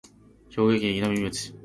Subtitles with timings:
[0.49, 1.53] 兵庫県稲美町